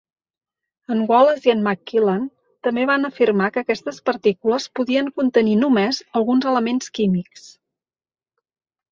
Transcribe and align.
En 0.93 1.01
Wallace 1.09 1.47
i 1.47 1.51
en 1.51 1.59
McQuillan 1.65 2.23
també 2.67 2.85
van 2.91 3.09
afirmar 3.09 3.49
que 3.57 3.61
aquestes 3.65 3.99
partícules 4.11 4.65
podien 4.79 5.11
contenir 5.21 5.53
només 5.65 5.99
alguns 6.23 6.47
elements 6.53 6.89
químics. 6.97 7.45